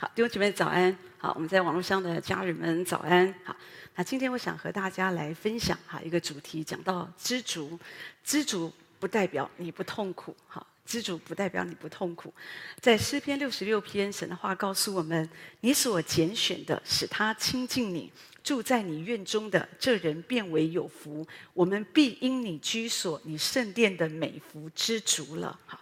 [0.00, 0.96] 好，弟兄姐妹早安。
[1.18, 3.34] 好，我们在网络上的家人们早安。
[3.44, 3.54] 好，
[3.96, 7.78] 那今天我想和大家来分享哈一个主题，讲到知足。
[8.24, 12.32] 知足不代表你不痛苦，哈，知足不代表你不痛苦。
[12.80, 15.28] 在诗篇六十六篇，神的话告诉我们：
[15.60, 18.10] 你所拣选的，使他亲近你。
[18.42, 25.60] 住在你院中的这人便为有福，我们必因你居所、你圣殿的美福知足了。
[25.66, 25.78] 好，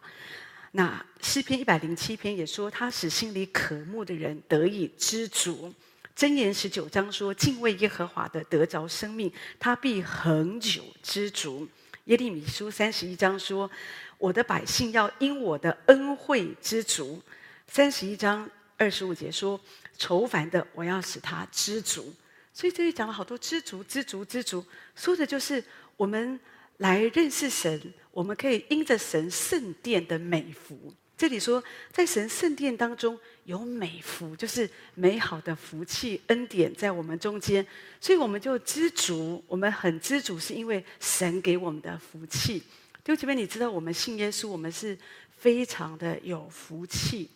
[0.73, 5.73] 那诗篇一百零七篇也说，他使心里渴慕的人得以知足。
[6.17, 11.67] 箴言十九章说，敬畏耶和华的得着生命，他必恒久知足。
[12.05, 13.71] 耶利米书三十一章说，
[14.19, 17.23] 我的百姓要因我的恩惠知足。
[17.67, 19.61] 三十一章二十五节说，
[19.97, 22.13] 愁烦的我要使他知足。
[22.53, 24.65] 所以这里讲了好多知足、知足、知足，
[24.97, 25.63] 说的就是
[25.97, 26.39] 我们
[26.79, 30.93] 来认识神，我们可以因着神圣殿的美福。
[31.17, 37.67] 这里说，在神圣殿当中有美福，就是美好的福气、恩典在我们中间，
[38.01, 39.43] 所以我们就知足。
[39.49, 42.61] 我们很知足，是因为神给我们的福气。
[43.03, 44.97] 弟兄姐妹，你知道我们信耶稣，我们是
[45.37, 47.29] 非常的有福气。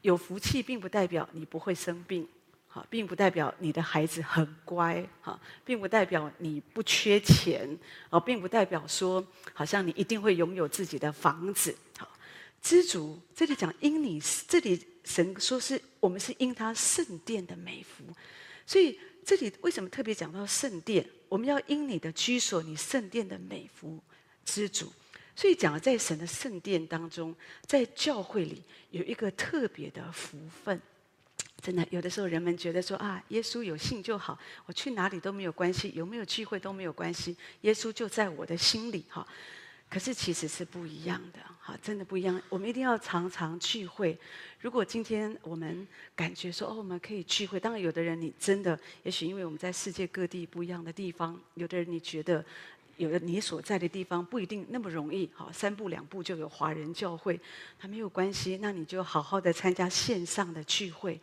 [0.00, 2.26] 有福气，并不代表你不会生病。
[2.72, 7.68] 好，并不代表你的孩子很乖，哈，并不代表你不缺钱，
[8.08, 11.76] 啊，并不代表说好像你一定会拥有自己的房子。
[11.98, 12.08] 好，
[12.62, 18.04] 知足，这里讲因你，这里神说是我们是因他圣殿的美福，
[18.64, 21.04] 所以这里为什么特别讲到圣殿？
[21.28, 23.98] 我们要因你的居所，你圣殿的美福
[24.44, 24.92] 知足。
[25.34, 27.34] 所以讲在神的圣殿当中，
[27.66, 30.80] 在教会里有一个特别的福分。
[31.60, 39.26] 真的，有的时候人们觉得说啊，耶稣有信就好，我去哪里都没有关系，有没有聚会都没有关系，耶稣就在我的心里哈。
[39.88, 42.40] 可是其实是不一样的哈，真的不一样。
[42.48, 44.16] 我们一定要常常聚会。
[44.60, 52.44] 如果今天我们感觉说哦，我们可以聚会，当然有的人你真的，也许因为我们在世界各地不一样的地方，有的人你觉得。
[52.96, 57.40] 有的你所在的地方不一定那么容易，好，三步两步就有华人教会，
[57.80, 61.18] 那没有关系，那你就好好的参加线上的聚会。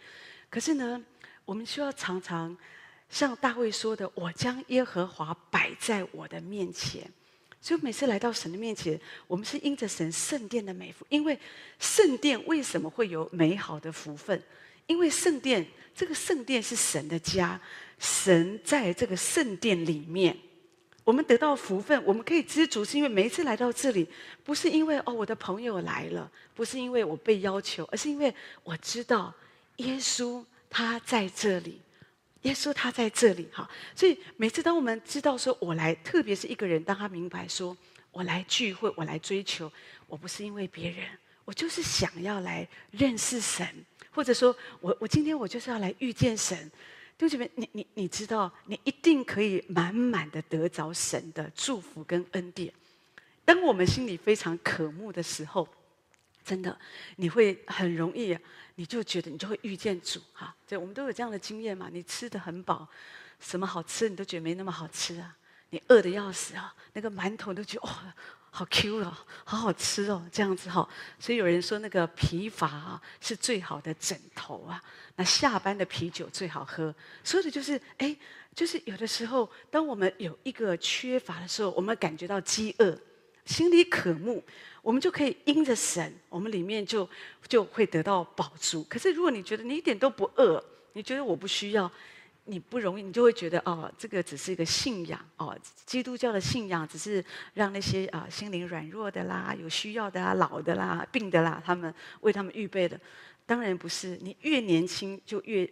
[0.50, 1.02] 可是呢，
[1.46, 2.56] 我们需要常常
[3.10, 7.10] 像大卫说的：“我将耶和华摆在我的面前。”
[7.60, 11.06] 所以每次来到神的面前，我们是因着神圣殿的美福。
[11.10, 11.38] 因为
[11.80, 14.42] 圣殿为什么会有美好的福分？
[14.86, 17.60] 因为圣殿，这个圣殿是神的家，
[18.00, 20.38] 神在这个圣殿里面。
[21.04, 24.08] 我们得到福分，我们可以知足，是因为每一次来到这里，
[24.44, 29.34] 不是因为哦我的朋友来了，不是因为我被要求，而是因为我知道
[29.78, 31.82] 耶稣他在这里，
[32.44, 33.70] 耶稣他在这里哈。
[33.96, 37.76] 所以每次当我们知道说我来，特别是一个人，当他明白说
[38.12, 39.72] 我来聚会，我来追求，
[40.08, 41.08] 我不是因为别人，
[41.46, 43.68] 我就是想要来认识神，
[44.12, 46.70] 或者说我我今天我就是要来遇见神。
[47.18, 52.72] 弟兄姐妹，你你你知道，你一定可以满满的得着神的祝福跟恩典。
[53.44, 55.68] 当我们心里非常渴慕的时候，
[56.48, 56.80] 真的
[57.18, 58.38] 你会很容易，
[58.76, 60.56] 你就觉得你就会遇见主哈。
[60.66, 61.90] 对，我们都有这样的经验嘛。
[61.92, 62.88] 你吃得很饱，
[63.42, 65.36] 什么好吃你都觉得没那么好吃啊。
[65.72, 68.16] 你饿得要死啊，那个馒头都觉得哇。
[68.50, 70.88] 好 Q 哦，好好吃哦，这样子哈。
[71.20, 74.82] 所以有人说那个疲乏啊是最好的枕头啊。
[75.16, 76.96] 那下班的啤酒最好喝。
[77.24, 78.18] 说的就是，哎，
[78.56, 82.98] 就是有的时候，当我们有一个缺乏的时候，我们感觉到饥饿，
[83.48, 84.44] 心里渴慕，
[84.84, 87.10] 我们就可以因着神，我们里面就
[87.48, 88.84] 就会得到饱足。
[88.84, 90.64] 可是如果你觉得你一点都不饿，
[90.94, 91.92] 你觉得我不需要。
[92.50, 95.54] 你不容易，你就会觉得哦，这个只是一个信仰哦，
[95.86, 97.22] 基督教的信仰只是
[97.56, 102.98] 让那些啊、心灵软弱的啦、有需要的啦、老的啦、病的啦，他们为他们预备的。
[103.46, 105.70] 当然不是，你越年轻就越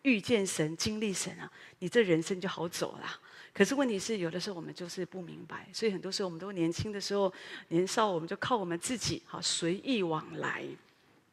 [0.00, 3.20] 遇见神、经历神啊，你这人生就好走了。
[3.52, 7.32] 可是问题是，有的时候我们就是不明白，所以很多时候我们都年轻的时候
[7.68, 10.64] 年少，我们就靠我们自己好随意往来。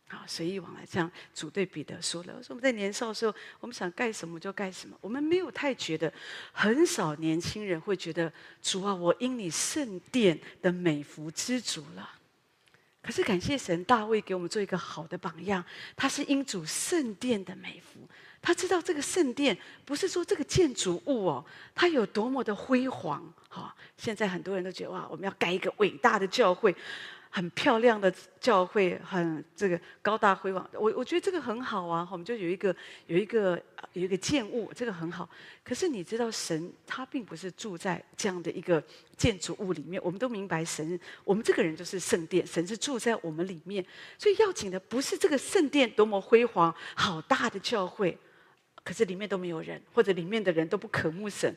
[0.09, 6.11] 好，随意往来，这样主对彼得说了：“说我们在年少的时候，我们想干什么就干什么，我们没有太觉得，
[6.53, 8.31] 很少年轻人会觉得
[8.61, 12.09] 主啊，我因你圣殿的美福知足了。
[13.01, 15.61] 可是感谢神，大卫给我们做一个好的榜样，
[15.97, 17.99] 他是因主圣殿的美福，
[18.47, 21.43] 他知道这个圣殿不是说这个建筑物哦，
[21.75, 23.21] 它有多么的辉煌。
[23.49, 26.73] 好，现在很多人都觉得哇，我们要盖一个伟大的教会。”
[27.29, 32.07] 很漂亮的教会，很这个高大辉煌，我我觉得这个很好啊。
[32.09, 32.73] 我们就有一个
[33.05, 33.61] 有一个
[33.91, 35.29] 有一个建物，这个很好。
[35.61, 38.81] 可是你知道，神他并不是住在这样的一个
[39.17, 40.01] 建筑物里面。
[40.01, 43.85] 我们都明白，神我们这个人就是圣殿，神是住在我们里面。
[44.17, 48.17] 所以要紧的不是这个圣殿多么辉煌，好大的教会，
[48.87, 51.53] 可是里面都没有人，或者里面的人都不渴慕神，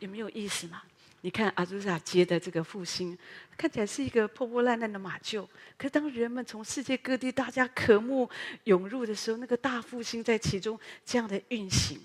[0.00, 0.82] 有没有意思吗？
[1.22, 3.16] 你看阿祖萨街的这个复兴，
[3.56, 5.48] 看起来是一个破破烂烂的马厩。
[5.78, 8.28] 可当人们从世界各地大家渴慕
[8.64, 11.98] 涌入的时候，那个大复兴在其中这样的运行。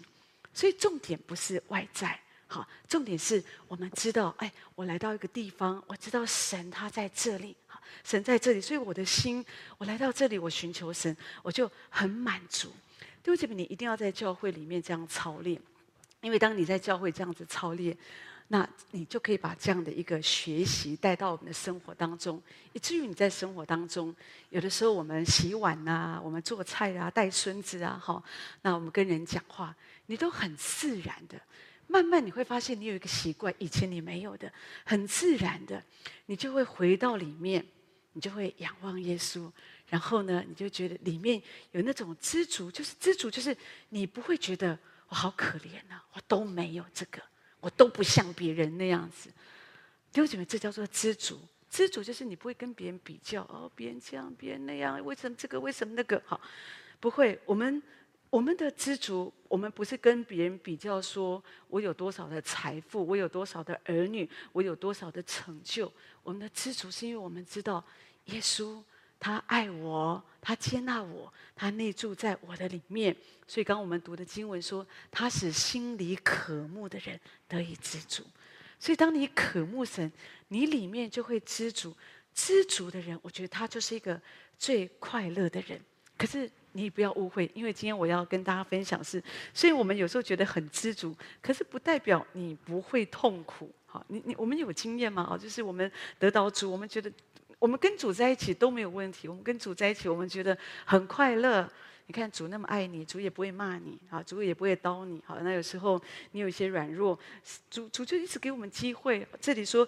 [0.53, 2.17] 所以重点不是外在，
[2.47, 7.53] 好，重点是我们知道，哎，我来到一个地方，我知道神他在这里，
[8.05, 9.45] 神在这里，所以我的心，
[9.77, 12.71] 我来到这里，我寻求神，我就很满足。
[13.23, 15.61] 弟兄姐妹，你一定要在教会里面这样操练，
[16.21, 17.97] 因为当你在教会这样子操练。
[18.51, 22.41] 那你就可以把这样的一个学习带到我们的生活当中，
[22.73, 24.11] 以至于你在生活当中，
[24.49, 28.23] 有的时候我们洗碗呐，我们做菜啊，带孙子啊，哈，
[28.63, 29.75] 那我们跟人讲话，
[30.07, 31.39] 你都很自然的，
[31.85, 34.51] 慢慢你会发现你有一个习惯，以前你没有的，
[34.83, 35.83] 很自然的，
[36.25, 37.63] 你就会回到里面，
[38.13, 39.47] 你就会仰望耶稣，
[39.89, 41.41] 然后呢，你就觉得里面
[41.71, 43.55] 有那种知足，就是知足，就是
[43.89, 44.77] 你不会觉得
[45.07, 47.21] 我好可怜啊，我都没有这个。
[47.61, 49.29] 我都不像别人那样子，
[50.13, 51.37] 弟兄姐妹，这叫做知足。
[51.69, 56.23] 知足就是你不会跟别人比较哦，别人这样，别人那样，为什么这个，为什么那个？
[56.25, 56.39] 好，
[57.01, 57.37] 不会。
[57.45, 57.83] 我们
[58.29, 65.91] 我们的知足，我们不是跟别人比较，说我有多少的财富，我有多少的儿女，我有多少的成就。
[66.23, 67.83] 我们的知足是因为我们知道
[68.27, 68.81] 耶稣。
[69.19, 73.13] 他爱我，他接纳我，他内住在我的里面。
[73.45, 78.23] 所以，刚我们读的经文说，他使心里渴慕的人得以知足。
[78.79, 80.09] 所以，当你渴慕神，
[80.47, 81.93] 你里面就会知足。
[82.33, 84.21] 知足的人，我觉得他就是一个
[84.57, 85.77] 最快乐的人。
[86.17, 89.21] 可是，你不要误会，因为今天我要跟大家分享是，
[89.53, 93.69] 所以我们有时候觉得很知足，可是不代表你不会痛苦。
[93.85, 95.23] 好，你你我们有经验吗？
[95.23, 97.11] 啊，就是我们得到主，我们觉得。
[97.59, 99.27] 我们跟主在一起都没有问题。
[99.27, 101.69] 我们跟主在一起，我们觉得很快乐。
[102.07, 105.21] 你看主那么爱你，主也不会骂你啊，主也不会叨你。
[105.27, 106.01] 好，那有时候
[106.31, 107.19] 你有一些软弱，
[107.69, 109.27] 主主就一直给我们机会。
[109.39, 109.87] 这里说，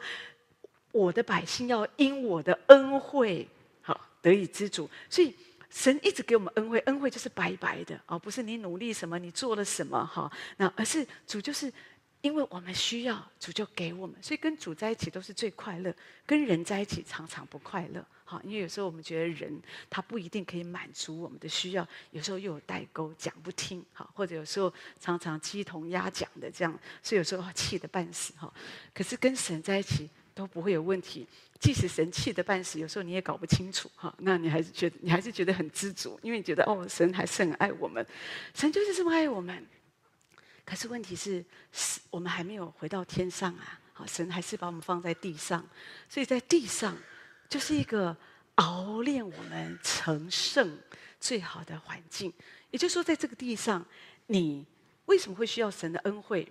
[0.92, 3.48] 我的百姓要因我的恩惠
[3.82, 4.88] 好得以知足。
[5.10, 5.34] 所以
[5.70, 11.72] 神一直给我们恩惠，恩惠就是白白的啊，不是你努力什么，你做了什么哈，那而是主就是。
[12.22, 15.94] 因为我们需要主就给我们，所以跟主在一起都是最快乐。
[16.26, 28.54] 跟人在一起常常不快乐，好，因为有时候我们觉得人他不一定可以满足我们的需要，有时候又有代沟，讲不听，好，或者有时候常常鸡同鸭讲的这样，所以有时候气得半死，哈。
[28.94, 31.28] 可是跟神在一起都不会有问题，
[31.60, 38.06] 即使神气得半死，有时候你也搞不清楚，哈，那你还是觉得你还是觉得很知足，因为你觉得哦，神还是很爱我们，
[38.54, 39.66] 神就是这么爱我们。
[40.64, 41.44] 可是问题是，
[42.10, 43.80] 我们还没有回到天上啊！
[43.94, 45.68] 好，神还是把我们放在地上，
[46.08, 46.98] 所以在地上
[47.50, 48.16] 就是一个
[48.56, 50.80] 熬炼我们成圣
[51.20, 52.32] 最好的环境。
[52.70, 53.86] 也就是说，在这个地上，
[54.28, 54.66] 你
[55.06, 56.50] 为什么会需要神的恩惠？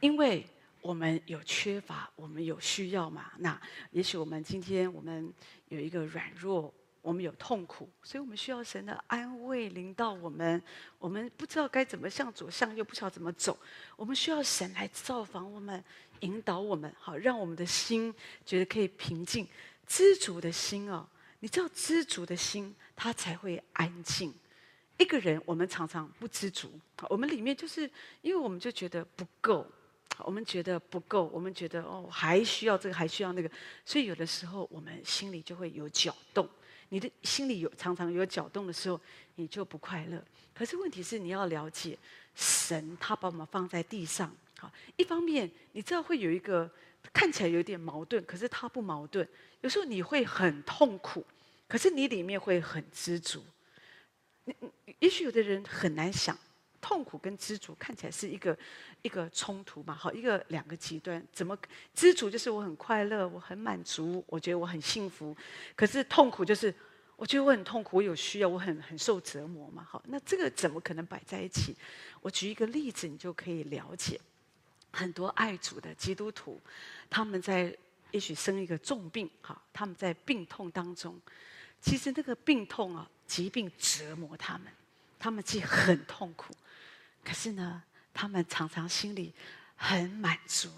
[0.00, 0.46] 因为
[0.80, 3.32] 我们有缺乏，我们有需要嘛。
[3.38, 3.58] 那
[3.90, 5.32] 也许我们今天我们
[5.68, 6.72] 有一个软弱。
[7.00, 10.62] 我们有痛苦，所以我们需要神的安慰临到我们。
[10.98, 13.56] 我们不知道该怎么向左向右，不知道怎么走。
[13.96, 15.82] 我们需要神来造访我们，
[16.20, 18.14] 引导我们，好让我们的心
[18.44, 19.46] 觉得可以平静。
[19.86, 21.08] 知足的心哦，
[21.40, 24.34] 你知道知足的心，他才会安静。
[24.98, 26.78] 一个人，我们常常不知足，
[27.08, 27.90] 我们里面就是
[28.20, 29.64] 因为我们就觉得不够，
[30.18, 33.48] 我们觉得不够，我们觉得哦还需要这个，还需要那个，
[33.84, 36.46] 所以有的时候我们心里就会有搅动。
[36.90, 39.00] 你的心里有常常有搅动的时候，
[39.36, 40.22] 你就不快乐。
[40.54, 41.98] 可是问题是，你要了解，
[42.34, 46.70] 神他把我们放在地上，好，一方面你知道会有一个
[47.12, 49.26] 看起来有点矛盾，可是他不矛盾。
[49.60, 51.24] 有时候你会很痛苦，
[51.66, 53.44] 可是你里面会很知足。
[54.44, 54.54] 你
[54.98, 56.36] 也许有的人很难想。
[56.80, 58.56] 痛苦跟知足看起来是一个
[59.02, 59.94] 一个冲突嘛？
[59.94, 61.24] 好，一个两个极端。
[61.32, 61.56] 怎么
[61.94, 65.36] 知足就是我很快乐，我很满足，我觉得我很幸福。
[65.74, 66.74] 可是痛苦就是
[67.16, 69.82] 我觉得我很痛苦，我有需要，我很很受折磨嘛。
[69.82, 71.76] 好，那这个怎么可能摆在一起？
[72.20, 74.20] 我举一个例子，你就可以了解。
[74.90, 76.60] 很多爱主的基督徒，
[77.10, 77.76] 他们在
[78.10, 81.20] 也许生一个重病，哈，他们在病痛当中，
[81.80, 84.72] 其实那个病痛啊，疾病折磨他们，
[85.18, 86.54] 他们既很痛苦。
[87.24, 87.82] 可是呢，
[88.14, 89.34] 他们常常心里
[89.76, 90.70] 很满足，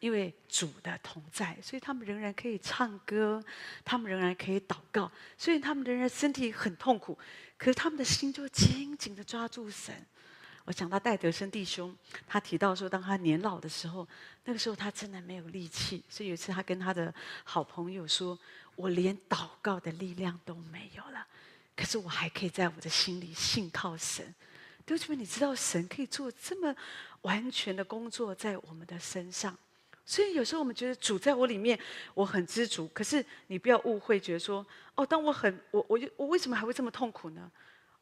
[0.00, 3.42] 因为主的同在，所以他们仍然可以唱歌，
[3.84, 5.10] 他们仍然可以祷告。
[5.38, 7.18] 所以他们仍然身体很痛苦，
[7.56, 9.94] 可是他们的心就紧紧的抓住神。
[10.66, 11.94] 我想到戴德生弟兄，
[12.26, 14.08] 他提到说，当他年老的时候，
[14.44, 16.02] 那个时候他真的没有力气。
[16.08, 18.38] 所以有一次他跟他的好朋友说
[18.74, 21.26] ：“我连祷告的力量都没有了，
[21.76, 24.34] 可是我还可以在我的心里信靠神。”
[24.86, 26.74] 弟兄们，你知道神可以做这么
[27.22, 29.56] 完全的工作在我们的身上。
[30.04, 31.78] 所以有时候我们觉得主在我里面，
[32.12, 32.86] 我很知足。
[32.88, 34.64] 可是你不要误会，觉得说
[34.94, 37.50] 哦，当我很我我我为什么还会这么痛苦呢？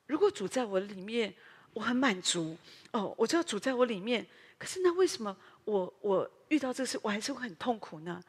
[0.06, 1.32] 如果主在我里面，
[1.72, 2.58] 我很满足
[2.90, 4.26] 哦，我知道主在我里面。
[4.58, 8.20] 可是那为什么我我遇到这事，我还是会很痛苦呢？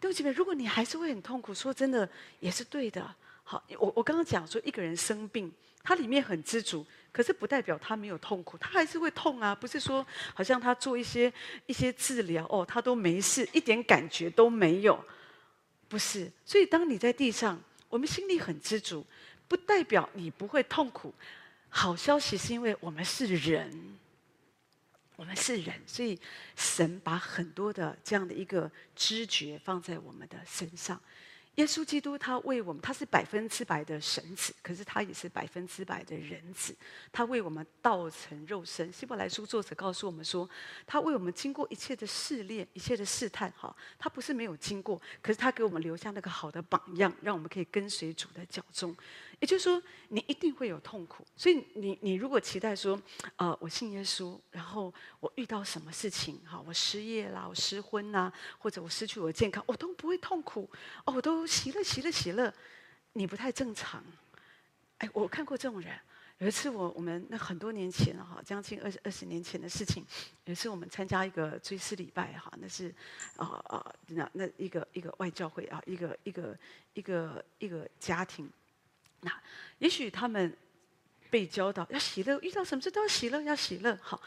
[0.00, 2.08] 弟兄姐妹，如果你还是会很痛苦，说真的
[2.40, 3.14] 也是对的。
[3.42, 6.86] 好，我我刚刚讲说一个人生病，他里面很知足。
[7.12, 9.54] 可是不代表他没有痛苦，他还是会痛啊！
[9.54, 11.30] 不是说好像他做一些
[11.66, 14.98] 一些治疗哦，他都没事，一点感觉都没有，
[15.90, 16.32] 不是。
[16.42, 19.04] 所以当你在地上，我们心里很知足，
[19.46, 21.12] 不代表你不会痛苦。
[21.68, 23.98] 好消息是因为我们是人，
[25.16, 26.18] 我们是人，所以
[26.56, 30.98] 神把很多的这样的一个知觉放在我们的身上。
[31.56, 36.74] 耶稣基督，他为我们，他是百分之百的神子，可是他也是百分之百的人子。
[37.12, 38.90] 他为我们道成肉身。
[38.90, 40.48] 希伯来书作者告诉我们说，
[40.86, 43.52] 他为我们经过一切的试炼、一切的试探。
[43.54, 48.96] 哈，他不是没有经过，可是他给我们留下那个好的榜样，让我们可以跟随主的脚踪。
[49.42, 51.26] 也就是说，你一定会有痛苦。
[51.36, 52.96] 所以你，你如果期待说，
[53.34, 60.70] 呃，我信耶稣，然后我遇到什么事情，哈，我失业啦，我失婚呐，或者我失去我的健康，我都不会痛苦，
[61.04, 62.54] 哦，我都喜乐，喜乐，喜乐。
[63.14, 64.00] 你不太正常。
[64.98, 65.92] 哎，我看过这种人。
[66.38, 70.06] 有一次我，我们那很多年前哈，将近二十二十年前的事情。
[70.44, 72.94] 有一次我们参加一个追思礼拜哈，那是
[73.36, 76.56] 啊啊，那那一个一个外教会啊，一个一个
[76.94, 78.48] 一个一个家庭。
[79.22, 79.32] 那
[79.78, 80.56] 也许他们
[81.30, 83.98] 被教导要喜乐，遇到什么事都要喜乐，要喜乐。
[84.02, 84.20] 好，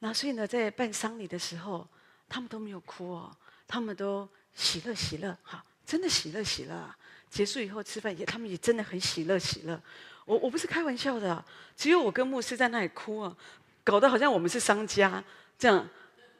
[0.00, 1.88] 那所以呢，在办丧礼的时候，
[2.28, 5.36] 他们都没有哭哦，他们都喜乐喜乐。
[5.42, 6.96] 好，真的喜乐喜乐啊！
[7.30, 9.80] 结束以后吃饭也，他们也真的很喜乐喜乐。
[10.24, 11.44] 我我不是开玩笑的，
[11.76, 13.36] 只有我跟牧师在那里哭啊，
[13.82, 15.22] 搞得好像我们是商家
[15.58, 15.88] 这样。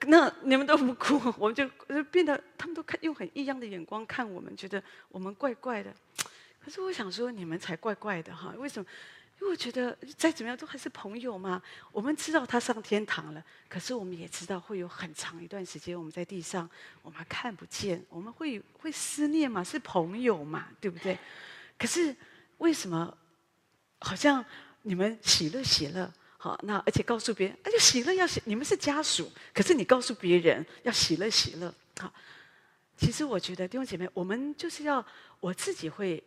[0.09, 5.95] 那你们都不哭，我们就就变得他们都看用很异样的眼光看我们，觉得我们怪怪的。
[6.67, 8.53] 可是我想说，你们才怪怪的哈！
[8.59, 8.89] 为什么？
[9.39, 11.63] 因为我觉得再怎么样都还是朋友嘛。
[11.93, 16.69] 我们知道他上天堂了，可是我们也知道会有很长一段时间我们在地上，
[17.03, 21.17] 我们还看不见，我们会会思念嘛，是朋友嘛，对不对？
[21.79, 22.17] 可是
[22.59, 23.17] 为什么
[24.01, 24.45] 好像
[24.83, 26.13] 你们喜乐喜乐？
[26.37, 31.73] 好，那而且告诉别人，而且喜乐要喜，你们是家属，可是你告诉别人要喜乐喜乐。
[32.01, 32.13] 好，
[32.97, 35.07] 其实我觉得弟兄姐妹，我们就是要
[35.39, 36.21] 我自己会。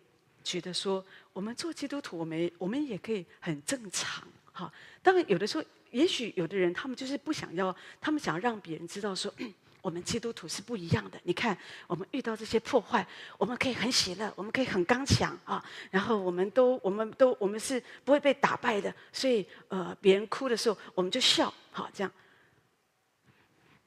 [0.49, 4.73] 觉得说，我们做基督徒，我们我们也可以很正常哈。
[5.03, 9.31] 当然，有的时候，也许有的人他们就是不想要，他们想要让别人知道说，
[9.79, 11.21] 我们基督徒是不一样的。
[11.23, 13.05] 你看，我们遇到这些破坏，
[13.37, 15.63] 我们可以很喜乐，我们可以很刚强啊。
[15.91, 18.91] 然后，我们都，我们都，我们是不会被打败的。
[19.13, 22.11] 所以，呃，别人哭的时候，我们就笑，好，这样。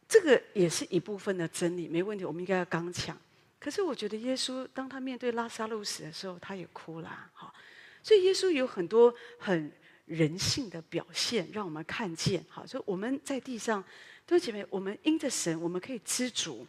[0.08, 2.24] 这个也是一部分的真理，没问题。
[2.24, 3.18] 我们应该要刚强。
[3.62, 7.54] 可是我觉得耶稣当他面对拉撒路死的时候，他也哭了，哈。
[8.02, 9.70] 所以耶稣有很多很
[10.04, 12.66] 人性的表现，让我们看见，哈。
[12.66, 13.80] 所以我们在地上，
[14.26, 16.66] 弟兄姐妹，我们因着神，我们可以知足，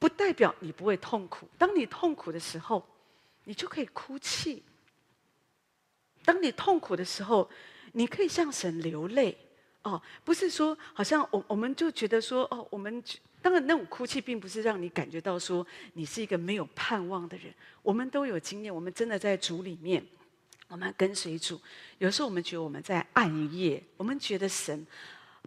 [0.00, 1.48] 不代表你不会痛苦。
[1.56, 2.84] 当你痛苦的时候，
[3.44, 4.64] 你就可以哭泣。
[6.24, 7.48] 当你痛苦的时候，
[7.92, 9.38] 你可以向神流泪，
[9.82, 13.00] 哦，不是说好像我我们就觉得说，哦，我们。
[13.42, 17.52] 当然，那种哭泣并不是让你感觉到说你是一个没有盼望的人。
[17.82, 20.04] 我们都有经验，我们真的在主里面，
[20.68, 21.58] 我们跟随主。
[21.98, 24.86] 有时候我们觉得我们在暗夜，我们觉得神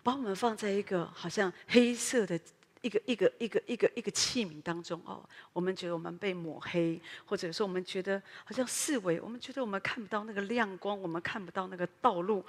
[0.02, 2.40] 把我们放在一个好像黑色的
[2.82, 5.24] 一个一个一个一个一个器皿当中哦。
[5.54, 12.44] 我们觉得我们被抹黑，或者说我们觉得好像四围，我们觉得我们看不到那个亮光，我们看不到那个道路。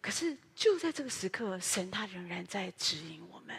[0.00, 3.54] 可是就在这个时刻，神他仍然在指引我们。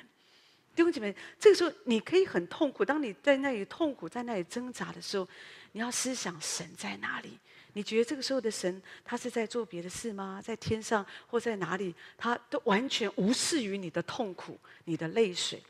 [0.74, 2.86] 弟兄姐妹，这个时候你可以很痛苦。
[2.86, 5.28] 当你在那里痛苦，在那里挣扎的时候，
[5.74, 7.38] 你要思想神在哪里？
[7.74, 10.42] 你觉得这个时候的神，他是在做别的事吗？
[10.44, 11.94] 在天上或在哪里？
[12.18, 15.62] 他都完全无视于你的痛苦、你的泪水。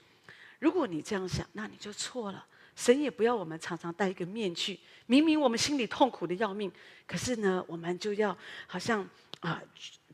[0.60, 2.46] 如果你这样想，那你就错了。
[2.75, 6.72] 神也不要我们常常戴一个面具，明明我们心里痛苦的要命，
[7.05, 9.08] 可是呢，我们就要好像
[9.39, 9.62] 啊。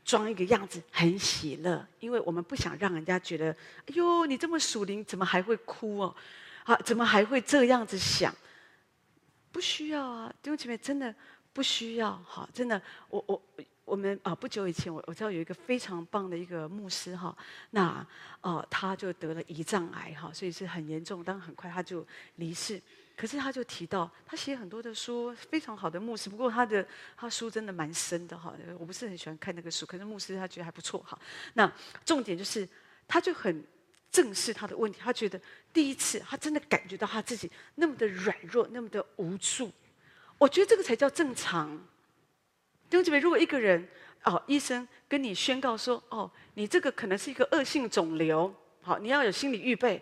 [0.08, 3.52] 装一个样子，很喜乐，因为我们不想让人家觉得，
[3.84, 6.16] 哎呦，你这么属灵，怎么还会哭哦？
[6.64, 8.34] 啊，怎么还会这样子想？
[9.52, 11.14] 不需要啊，弟兄姐妹，真的
[11.52, 12.16] 不需要。
[12.26, 13.42] 哈，真的，我我
[13.84, 17.36] 我们啊，不久以前，我我知道有一个非常棒的一个牧师哈，
[17.72, 18.06] 那
[18.40, 22.80] 呃，他就得了胰脏癌哈，所以是很严重，但很快他就离世。
[23.18, 26.30] 可是他就提到，他写很多的书，非常好的牧师。
[26.30, 29.84] 不过他的他书真的蛮深的哈，我不是很喜欢看那个书。
[29.84, 31.18] 可是牧师他觉得还不错哈。
[31.54, 31.68] 那
[32.04, 32.66] 重点就是，
[33.08, 33.64] 他就很
[34.08, 35.00] 正视他的问题。
[35.02, 35.40] 他觉得
[35.72, 39.68] 第一次他真的感觉到他自己那么的软弱，那么的无助。
[40.38, 41.76] 我觉得这个才叫正常。
[42.88, 43.88] 弟兄姐妹，如果一个人
[44.22, 50.00] 哦，医生跟你宣告说哦，你这个可能是一个恶性肿瘤，好，你要有心理预备。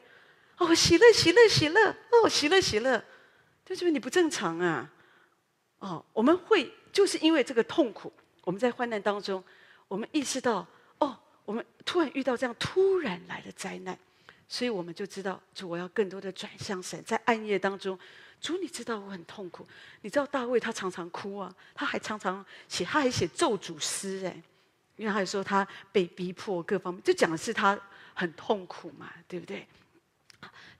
[0.58, 1.90] 哦，喜乐，喜乐，喜乐！
[2.10, 3.02] 哦，喜乐，喜乐！
[3.64, 4.90] 就是你不正常啊！
[5.80, 9.42] 哦，我们会就是因为这个痛苦，我们在患难当中，
[9.88, 10.66] 我们意识到，
[10.98, 13.98] 哦，我们突然遇到这样突然来的灾难，
[14.48, 17.98] 所以我们就知道，主，我要更多的转向神，在暗夜当中，
[18.40, 19.66] 主，你知道我很痛苦，
[20.00, 24.42] 你知道大卫他常常哭啊，他还常常写，他还写咒诅诗哎，
[24.96, 27.78] 因为他还说他被逼迫各方面，就讲的是他
[28.14, 29.66] 很痛苦嘛，对不对？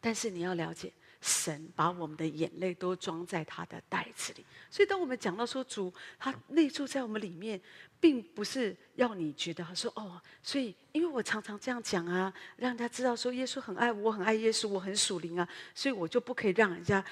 [0.01, 4.45] 但是你要了解，神把我们的眼泪都装在他的袋子里。
[4.71, 7.61] 所以，当我们讲到说主他内住在我们里面，
[7.99, 17.05] 并不是要你觉得说哦，所以因为我常常这样讲啊，让人家知道说耶稣很爱我，我很爱耶稣，我很属灵啊，所以我就不可以让人家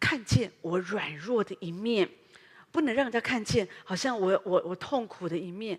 [0.00, 2.08] 看见我软弱的一面，
[2.72, 5.78] 不能让人家看见好像我我我痛苦的一面。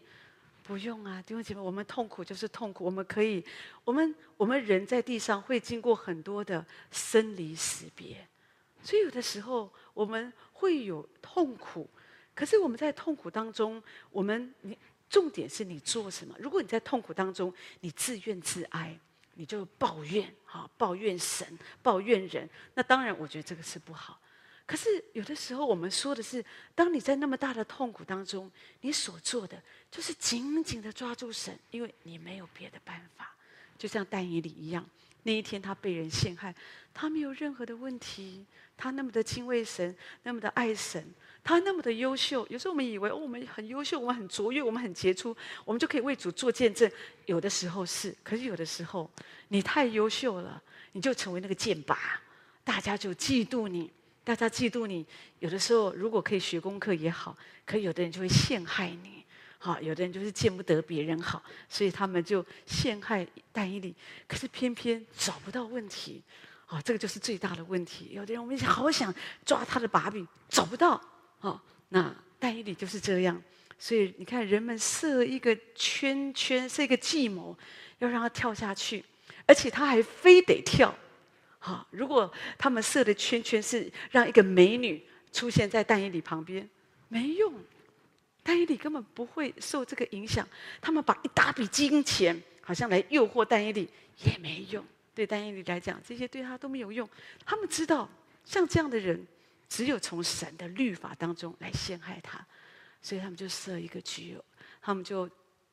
[0.72, 2.86] 不用啊，弟兄姐妹，我们痛苦就是痛苦。
[2.86, 3.44] 我们可以，
[3.84, 8.26] 我们我们人在地上会经过很多的生离死别，
[8.82, 11.90] 所以有的时候我们会有痛苦。
[12.34, 14.78] 可是我们在痛苦当中，我们你
[15.10, 16.34] 重点是你做什么？
[16.40, 18.98] 如果你在痛苦当中，你自怨自哀，
[19.34, 21.46] 你就抱怨哈，抱怨神，
[21.84, 24.18] 抱怨人，那当然我觉得这个是不好。
[24.72, 26.42] 可是有的时候，我们说的是，
[26.74, 28.50] 当你在那么大的痛苦当中，
[28.80, 29.62] 你所做的
[29.92, 33.36] 就是紧紧的抓住神，因为你没有别的办法。
[33.78, 34.90] 就像但以里一样，
[35.24, 36.56] 那一天他被人陷害，
[36.94, 38.46] 他没有任何的问题，
[38.78, 41.06] 他那么的敬畏神，那么的爱神，
[41.44, 42.48] 他那么的优秀。
[42.50, 46.90] 有时候我们以为哦，我们很优秀，我们很卓越，我们很杰出，我们就可以为主做见证。
[47.26, 49.12] 有的时候是，可是有的时候
[49.50, 51.98] 你太优秀了，你就成为那个箭靶，
[52.64, 53.92] 大家就嫉妒你。
[54.32, 55.06] 大家嫉妒你，
[55.40, 59.26] 有的时候如果可以学功课也好，可有的人就会陷害你，
[59.58, 63.94] 好，有的人就是见不得别人好，所以他们就陷害但以理，
[64.30, 66.24] 可是偏偏找不到问题，
[66.66, 68.12] 好，这个就是最大的问题。
[68.12, 69.14] 有的人我们好想
[69.46, 71.02] 抓他的把柄，找不到，
[71.40, 73.42] 好，那但以理就是这样，
[73.78, 77.54] 所以你看，人们设一个圈圈，设一个计谋，
[78.00, 79.04] 要让他跳下去，
[79.46, 80.96] 而且他还非得跳。
[81.64, 85.00] 好，如果他们设的圈圈是让一个美女
[85.32, 86.68] 出现在但以理旁边，
[87.08, 87.54] 没用，
[88.42, 90.48] 但以理根本不会受这个影响。
[90.82, 93.88] 他们把一大笔金钱好像来诱惑但以理，
[94.24, 94.84] 也没用。
[95.14, 97.08] 对但以理来讲，这些对他都没有用。
[97.46, 98.10] 他们知道，
[98.44, 99.24] 像这样的人，
[99.70, 102.44] 只有从神的律法当中来陷害他，
[103.04, 104.36] 所以他们就设一个局，
[104.82, 105.30] 他们就。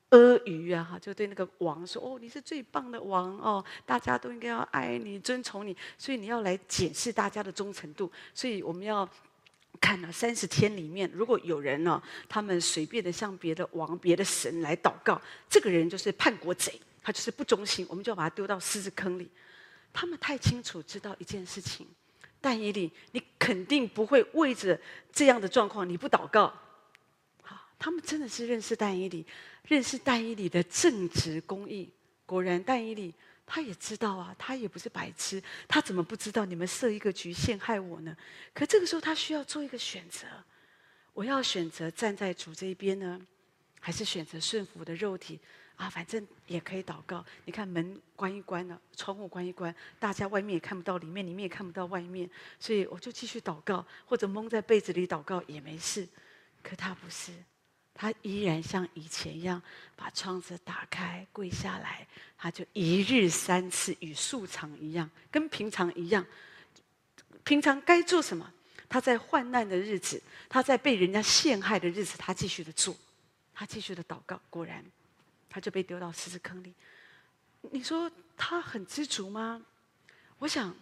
[0.09, 8.11] 阿谀啊，哈，就对那个王说：“哦，你是最棒的王哦，大家都应该要爱你、尊崇你，所以你要来检视大家的忠诚度。
[8.33, 9.07] 所以我们要
[9.79, 19.29] 看了三十天里面，如果有人呢、他们随便的向别的王、别的神来祷告，这个人就是叛国贼，他就是不忠心，我们就要把他丢到狮子坑里。
[19.93, 21.87] 他们太清楚知道一件事情，
[22.41, 24.79] 但以理，你肯定不会为着
[25.13, 26.51] 这样的状况你不祷告。”
[27.79, 29.25] 他们真的是认识但以理，
[29.67, 31.89] 认识但以理的正直公义。
[32.25, 33.15] 果然，但以理
[33.45, 38.15] 他也知道啊，他也不是白痴，他怎么不知道你们设一个局陷害我呢？
[38.53, 40.27] 可这个时候，他需要做一个选择：
[41.13, 43.19] 我要选择站在主这一边呢，
[43.79, 45.39] 还是选择顺服我的肉体？
[45.77, 47.25] 啊，反正也可以祷告。
[47.45, 56.05] 你看门关一关了，窗户关一关，大家外面也看不到里面，里面也看不到外面，所以我就继续祷告，或者蒙在被子里祷告也没事。
[56.61, 57.31] 可他不是。
[58.01, 59.61] 他依然像以前一样，
[59.93, 62.07] 把窗子打开，跪下来，
[62.37, 66.25] 他就一日三次，与素常一样，跟平常一样。
[67.43, 68.49] 平常该做什么？
[68.87, 72.95] 他在患难的日子，他在被人家陷害的日子，他继续的做，
[73.53, 74.39] 他继续的祷告。
[74.49, 74.81] 果然，
[75.49, 76.73] 他就被丢到狮子坑里。
[77.69, 79.61] 你说他很知足吗？
[80.37, 80.73] 我想，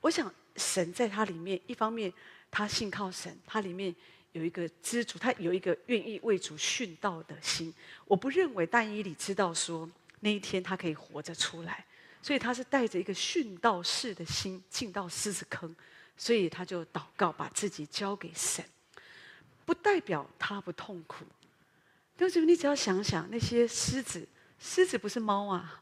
[0.00, 2.10] 我想神在他里面，一方面
[2.50, 3.94] 他信靠神，他里面。
[4.34, 7.72] 有一个知足，他有一个愿意为主殉道的心。
[8.04, 9.88] 我不认为但以理知道说
[10.20, 11.84] 那一天他可以活着出来，
[12.20, 15.72] 所以他是带着一个殉道士的心进到狮子坑，
[16.16, 18.64] 所以他就祷告，把自己交给神。
[19.64, 21.24] 不代表他不痛苦。
[22.16, 24.26] 但是你只要想想那些狮子，
[24.58, 25.80] 狮子不是猫啊，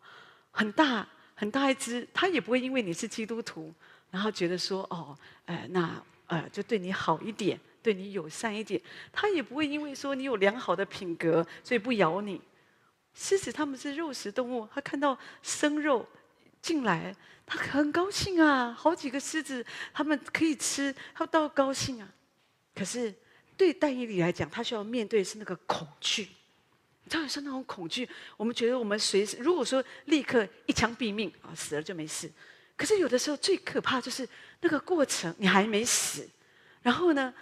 [0.51, 3.73] 很大很大一只，它也不会因为你是基督徒，
[4.11, 8.81] 然后觉得说哦，呃，那呃就对你好一点，对你友善一点，
[9.13, 12.41] 它也不会因为说你有良好的品格，所以不咬你。
[13.15, 16.09] 狮子他们是肉食动物，它看到生肉
[16.61, 17.15] 进来，
[17.45, 22.09] 它很高兴啊，好几个狮子他们可以吃，它倒高兴啊。
[22.75, 23.15] 可是。
[23.55, 26.27] 对但以理来讲，他需要面对是那个恐惧，
[27.05, 28.09] 你知道，是那种恐惧。
[28.37, 32.33] 我们觉得我们随时，如果说立刻一枪毙命啊，死了就没事。
[32.77, 34.27] 可是有的时候最可怕就是
[34.63, 36.29] 那个过程，你还没死，
[36.81, 37.33] 然后呢，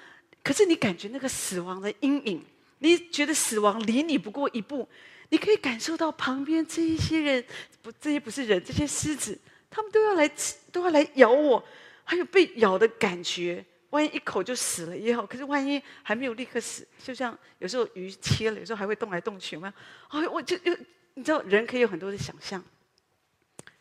[0.43, 2.45] 可是你感觉那个死亡的阴影，
[2.79, 4.89] 你觉得死亡离你不过一步，
[5.29, 7.45] 你可以感受到旁边这一些人，
[7.83, 11.63] 不，这些不是人，这些狮子，他们都要来吃，都要来咬我，
[12.05, 13.65] 还有被咬的感觉。
[13.91, 19.73] 万一一口就死了也好，可是万一还没有立刻死，就像有时候鱼切了，有时候还会动来动去，有没有？
[20.11, 20.73] 哎，我就就
[21.15, 22.65] 你知道，人可以有很多的想象。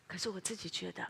[0.08, 1.06] 可是我自己觉得，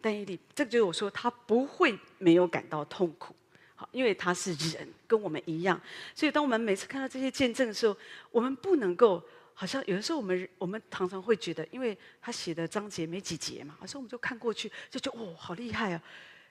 [0.00, 3.34] 但以理，这就是我说他不会没有感到痛苦，
[3.74, 5.80] 好，因为他是人，跟我们一样。
[6.14, 7.96] 所以当我们每次看到这些见证的时候，
[8.30, 16.02] 我们不能够好像有的时候我们我们常常会觉得，因为他写的章节没几节嘛，所以我们就看过去就觉得哦，好厉害啊！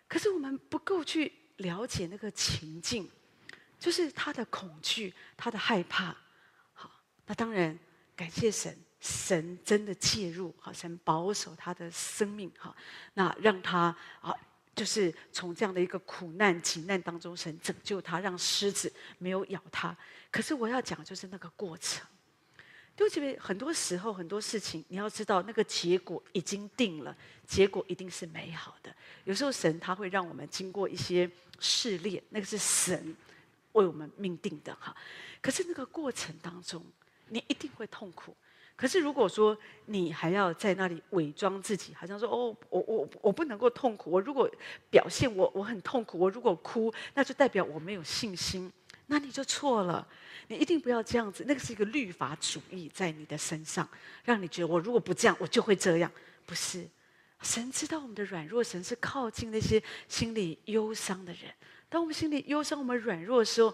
[0.08, 1.32] 可是我们不够去。
[1.58, 3.08] 了解那个情境，
[3.80, 6.06] 就是他的恐惧，他的害怕。
[6.74, 6.90] 好，
[7.28, 7.78] 那当然
[8.16, 12.76] 感谢神，神真的介入，好，神保守他的生命，好，
[13.14, 14.34] 那让他啊，
[14.76, 19.96] 就是从这样的一个苦难、急难当中，神拯救他，让狮子没有咬他。
[20.32, 22.06] 可是我要讲，就是那个过程。
[22.96, 27.16] 对不起，很多时候很多事情，你要知道那个结果已经定了，
[27.48, 28.96] 结果一定是美好的。
[29.24, 33.16] 有时候神他会让我们经过一些试炼，那个是神
[33.72, 34.96] 为我们命定的哈。
[35.42, 36.86] 可是那个过程当中，
[37.30, 38.36] 你一定会痛苦。
[38.84, 44.12] 可是如果说你还要在那里伪装自己，好像说哦，我我我不能够痛苦。
[44.12, 44.52] 我如果
[44.90, 48.70] 表现我我很痛苦，我如果哭，那就代表我没有信心。
[49.06, 50.06] 那你就错了，
[50.50, 51.46] 你一定不要这样子。
[51.48, 53.88] 那个是一个律法主义在你的身上，
[54.26, 56.12] 让你觉得我如果不这样，我就会这样。
[56.46, 56.86] 不是，
[57.42, 61.44] 神知道我们的软弱，神是靠近那些心里忧伤的人。
[61.88, 63.74] 当我们心里忧伤、我们软弱的时候，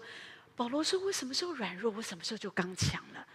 [0.54, 3.26] 保罗说：“我什么时候软弱，我什么时候就刚强了。”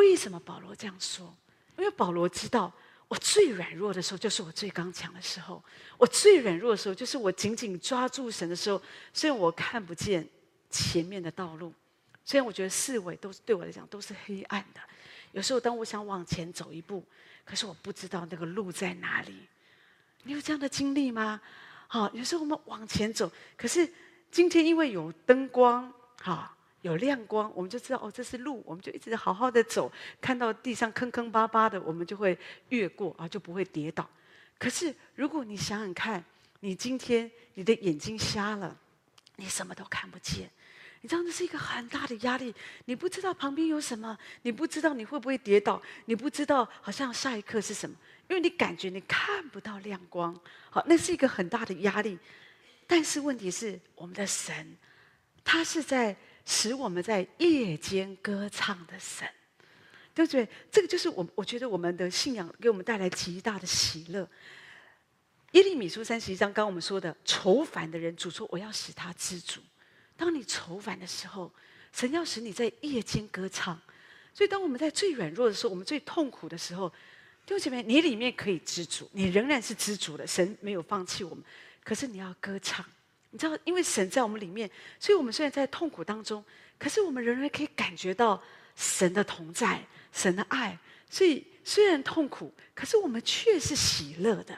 [0.00, 1.36] 为什么保罗这样说？
[1.78, 2.72] 因为保罗知道，
[3.06, 5.62] 我最软弱的时候就是我最刚强的时候。
[5.96, 8.82] 我最软弱的时候，就是我紧紧抓住神的时候，
[9.12, 10.26] 虽然我看不见。
[10.72, 11.74] 前面的道路，
[12.24, 14.80] 虽然我觉得四围都是对我来讲都是黑暗的，
[15.32, 17.04] 有时候当我想往前走一步，
[17.44, 19.34] 可是我不知道那个路在哪里。
[20.22, 21.40] 你有这样的经历吗？
[21.88, 23.92] 好，有时候我们往前走，可是
[24.30, 29.90] 今天因为有灯光，哈，有亮光，我们就知道哦，这是路，我们就一直好好的走。
[30.20, 32.38] 看到地上坑坑巴巴的，我们就会
[32.70, 34.08] 越过啊，就不会跌倒。
[34.58, 36.24] 可是如果你想想看，
[36.60, 38.76] 你今天你的眼睛瞎了，
[39.36, 40.50] 你什么都看不见。
[41.02, 47.96] 你知道那是一个很大的压力，你不知道旁边有什么，你不知道你会不会跌倒，你不知道好像下一刻是什么，
[48.28, 50.38] 因为你感觉你看不到亮光，
[50.68, 52.18] 好，那是一个很大的压力。
[52.86, 54.76] 但是问题是，我们的神，
[55.42, 59.28] 他是在使我们在夜间歌唱的神，
[60.14, 60.48] 对不对？
[60.70, 64.28] 这个就是我，我觉得我们的信仰给我们带来极大的喜乐。
[65.52, 69.60] 耶利米书三十一章，刚刚我们说的愁烦的人，主说我要使他知足。
[70.16, 71.52] 当你愁烦的时候，
[71.92, 73.80] 神要使你在夜间歌唱。
[74.32, 76.88] 所以，当我们在最软弱的时候，我们最痛苦的时候，
[77.44, 80.24] 弟兄姐妹，你里面可以知足，你仍然是知足的。
[80.24, 81.42] 神没有放弃我们，
[81.82, 82.86] 可是你要歌唱。
[83.30, 86.44] 你知道，因为神在我们里面，所以我们虽然在痛苦当中，
[86.78, 88.42] 可是我们仍然可以感觉到
[88.76, 90.78] 神的同在、神的爱。
[91.08, 94.54] 所以，虽然痛苦，可是我们却是喜乐的。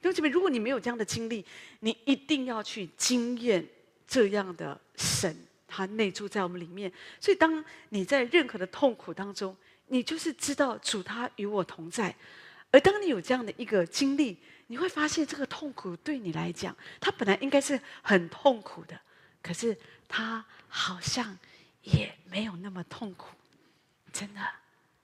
[0.00, 1.44] 弟兄姐妹，如果你没有这样的经历，
[1.80, 3.66] 你一定要去经验。
[4.04, 5.34] 这样的神，
[5.66, 12.14] 他内住在我们里面，所以当你在任何的痛苦当中，你就是知道主他与我同在。
[12.70, 14.36] 而当你有这样的一个经历，
[14.72, 18.98] 你会发现这个痛苦对你来讲，它本来应该是很痛苦的，
[19.42, 19.76] 可是
[20.08, 21.38] 它好像
[21.82, 23.36] 也没有那么痛苦。
[24.14, 24.40] 真的，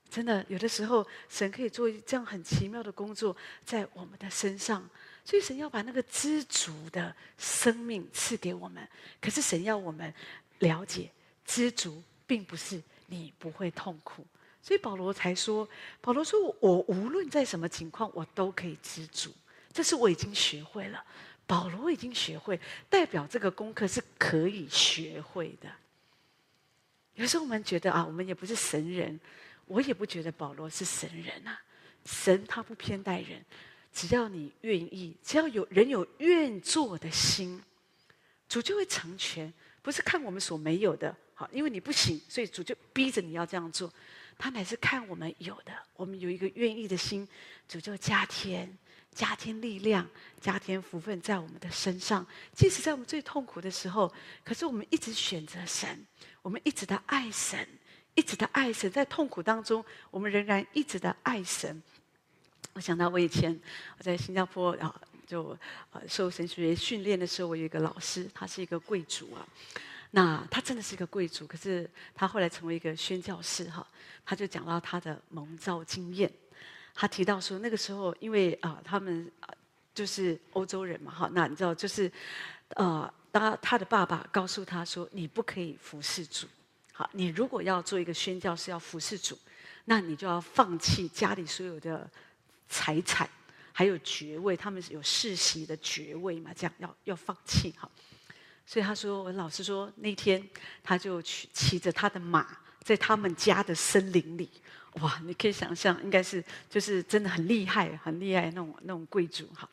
[0.09, 4.89] 真的，有的时候神可以做这样很奇妙的工作在我们的身上。
[5.23, 8.89] 所以神要把那个知足的生命赐给我们，
[9.21, 10.11] 可是神要我们
[10.57, 11.11] 了解，
[11.45, 14.25] 知足并不是你不会痛苦，
[14.63, 15.69] 所以保罗才说
[16.01, 19.31] ：“保罗说，我无论在什么情况，我都可以知足。
[19.79, 21.01] 这是我已经学会了。
[21.47, 25.71] 保罗已经学会，代表这个功课是可以学会的。
[27.13, 29.17] 有时候我们觉得啊，我们也不是神人，
[29.67, 31.61] 我也不觉得保罗是神人啊。
[32.03, 33.41] 神他不偏待人，
[33.93, 37.63] 只要你愿意，只要有人有愿做的心，
[38.49, 39.53] 主就会成全。
[39.81, 43.89] 不是看我们所没有的。”好，因为你不行，所以主就逼着你要这样做。
[44.37, 47.25] 他乃是看我们有的，我们有一个愿意的心，
[47.65, 48.77] 主就加添、
[49.13, 50.07] 加添力量、
[50.39, 52.25] 加添福分在我们的身上。
[52.53, 54.11] 即使在我们最痛苦的时候，
[54.43, 56.05] 可是我们一直选择神，
[56.41, 57.67] 我们一直的爱神，
[58.15, 61.81] 一直的爱神，在痛苦当中，我们仍然一直的爱神。
[62.73, 63.59] 我想到我以前
[63.97, 64.93] 我在新加坡啊，
[65.27, 65.57] 就
[65.91, 69.45] 呃受神学训练的时候，我有一个老师，他是一个贵族啊。
[70.11, 73.85] 那他真的是一个贵族，可是他后来成为一个宣教士哈，
[74.25, 76.31] 他就讲到他的蒙召经验。
[77.01, 79.31] 他提到说，那个时候因为啊，他们
[79.95, 82.11] 就是欧洲人嘛哈，那你知道就是，
[82.75, 86.45] 呃，当他的爸爸告诉他说，你不可以服侍主，
[86.91, 89.39] 好，你如果要做一个宣教士要服侍主，
[89.85, 92.05] 那你就要放弃家里所有的
[92.67, 93.29] 财产，
[93.71, 97.89] 还有爵位，他们是有世袭的爵位嘛，这样要要放弃哈。
[98.65, 100.45] 所以他说，我老师说那天
[100.83, 102.45] 他就去骑着他的马，
[102.83, 104.49] 在他们家的森林里，
[104.93, 109.69] 哇，你可以想象，应该是就是真的很厉害、很厉害那种那种贵族哈。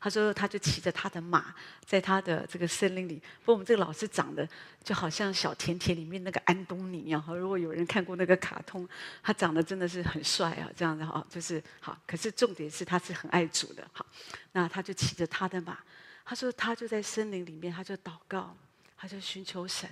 [0.00, 1.54] 他说，他就骑着他的马，
[1.84, 3.16] 在他的这个森林里。
[3.40, 4.48] 不过我们这个老师长得
[4.82, 7.34] 就好像小甜甜里面那个安东尼一样哈。
[7.34, 8.88] 如果有人看过那个卡通，
[9.22, 11.98] 他长得真的是很帅啊，这样子哈，就是好。
[12.06, 14.04] 可是重点是他是很爱主的哈。
[14.52, 15.78] 那他就骑着他的马。
[16.22, 18.56] 他说：“他就在森林里面，他就祷告，
[18.96, 19.90] 他就寻求神。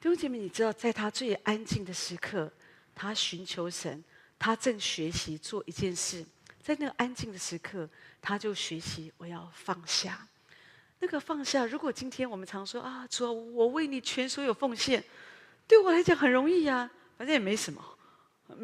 [0.00, 2.52] 弟兄姐妹，你知道，在他最安静的时刻，
[2.96, 4.02] 他寻求神，
[4.38, 6.24] 他正学习做一件事。
[6.60, 7.88] 在那个安静的时刻，
[8.20, 10.26] 他就学习我要放下。
[10.98, 15.04] 那个放下，如果今天我们常说啊，主啊，我为你全所有奉献，
[15.68, 17.84] 对我来讲很容易呀，反正也没什么。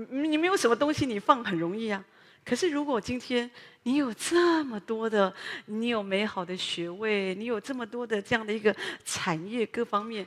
[0.08, 2.04] 你没有什么东西，你放很容易啊。”
[2.44, 3.48] 可是，如果今天
[3.84, 5.32] 你有这么多的，
[5.66, 10.26] 你有美好的学位，你有这么多的这样的一个产业，各方面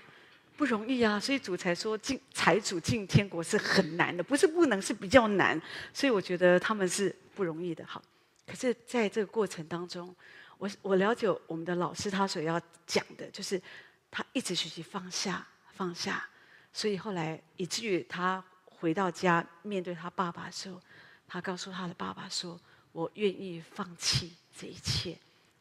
[0.57, 1.19] 不容易啊。
[1.19, 5.61] 所以主才说进财主进天国是很难的，不是不能，是比较难。
[5.93, 7.85] 所以我觉得他们是不容易的。
[7.85, 8.01] 好，
[8.45, 10.15] 可是在这个过程当中，
[10.57, 13.61] 我我了解我们的老师他所要讲的，就是
[14.09, 16.27] 他一直学习放下放下，
[16.73, 20.81] 所以后来以至于他回到家面对他爸爸的时候。
[21.27, 22.57] 他告诉他的爸爸说
[22.93, 25.17] ：“我愿意放弃这一切，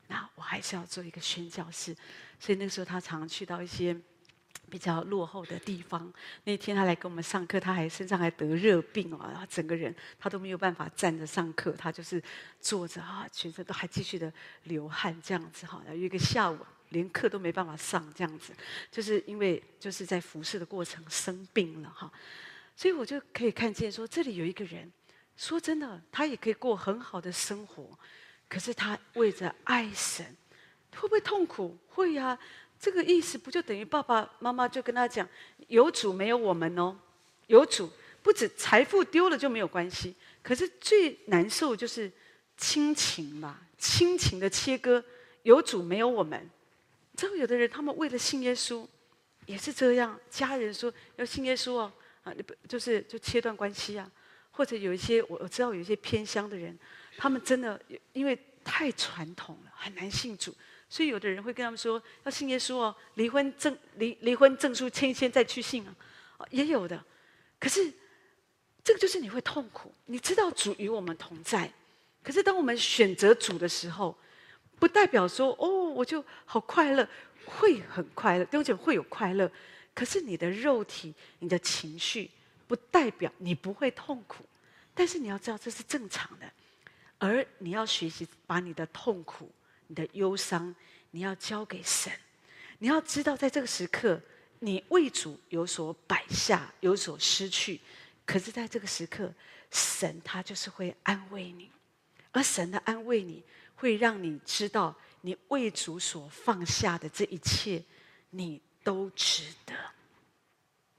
[0.09, 1.97] 那我还是要做一个宣教士。”
[2.39, 3.97] 所以那时候他常去到一些
[4.71, 6.13] 比较落后的地方。
[6.45, 12.23] 那天他来给我们上课，他还身上还得热病啊，然后整个人他都没有办法站着上课，他就是
[12.61, 14.33] 坐着啊，全身都还继续的
[14.65, 15.83] 流汗这样子哈。
[15.89, 16.59] 有一个下午
[16.91, 18.53] 连课都没办法上，这样子
[18.91, 22.13] 就是因为就是在服侍的过程生病了哈。
[22.77, 24.93] 所以我就可以看见说，这里有一个人。
[25.37, 27.99] 说真的，他也可以过很好的生活，
[28.49, 30.25] 可是他为着爱神，
[30.95, 31.77] 会不会痛苦？
[31.89, 32.39] 会呀、
[32.79, 35.29] 这个意思不就等于爸爸妈妈就跟他讲：
[35.69, 36.97] 有主没有我们哦，
[37.47, 37.91] 有主
[38.23, 42.11] 不止财富丢了就没有关系，可是最难受就是
[42.57, 45.03] 亲情吧，亲情的切割。
[45.43, 46.51] 有主没有我们，
[47.15, 48.87] 知道有的人他们为了信耶稣，
[49.45, 50.19] 也是这样。
[50.31, 54.11] 家人说要信耶稣哦，啊，你不就是就切断关系啊？
[54.51, 56.75] 或者有一些我我知道有一些偏乡的人，
[57.19, 57.79] 他们真的
[58.15, 60.55] 因为太传统了，很难信主，
[60.95, 67.05] 所以有的人会跟他们说要信耶稣哦，离婚证离离婚证书签一签再去信啊，也有的。
[67.59, 67.93] 可是
[68.85, 71.69] 这个就是你会痛苦，你知道主与我们同在，
[72.23, 74.17] 可是当我们选择主的时候，
[74.79, 77.09] 不代表说哦我就好快乐，
[77.45, 79.51] 会很快乐，而且会有快乐，
[79.93, 82.31] 可是你的肉体、你的情绪。
[82.69, 84.43] 不代表你不会痛苦，
[84.95, 86.51] 但是你要知道这是正常的，
[87.19, 89.51] 而你要学习把你的痛苦、
[89.87, 90.75] 你的忧伤，
[91.11, 92.13] 你要交给神。
[92.79, 94.21] 你要知道，在这个时刻，
[94.59, 97.81] 你为主有所摆下，有所失去，
[98.25, 99.33] 可是在这个时刻，
[99.71, 101.71] 神他就是会安慰你，
[102.33, 103.43] 而神的安慰你
[103.77, 107.83] 会让你知道，你为主所放下的这一切，
[108.31, 109.75] 你都值得。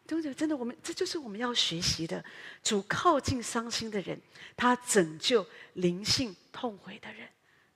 [0.08, 0.32] 对不对？
[0.36, 2.24] 真的，我们这就是我们要学习的。
[2.64, 4.22] 主靠近伤心的人，
[4.56, 5.44] 他拯救
[5.74, 7.28] 灵性痛悔的人。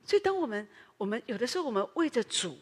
[0.06, 0.68] 所以，当我们
[1.00, 2.58] 我们有的时候，我们为着主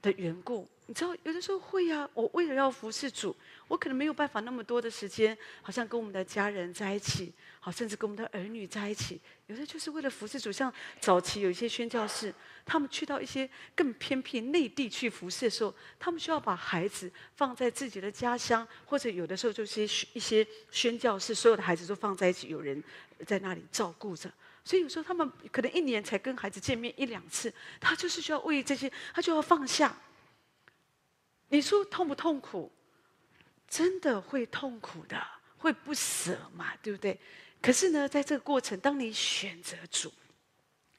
[0.00, 3.36] 的缘故，你知道，有的时候会呀、我为了要服侍主，
[3.68, 9.20] 我可能没有办法那么多的时间，好像跟我们的家人在一起，好，甚至跟我们的儿女在一起。
[9.46, 19.82] 有的就是为了服侍主，像早期有一些宣教士，他们去到一些更偏僻内地去服侍的时候，他们需要把孩子放在自己的家乡，或者有的时候就是
[20.14, 22.82] 一些宣教士，所有的孩子都放在一起，有人
[23.26, 24.32] 在那里照顾着。
[24.64, 29.96] 所以有时候他们可能一年才跟孩子见面一两次，他就是需要为这些，他就要放下。
[31.48, 32.70] 你说痛不痛苦？
[33.68, 35.20] 真的会痛苦的，
[35.56, 37.18] 会不舍嘛，对不对？
[37.60, 40.12] 可是呢，在这个过程，当你选择主，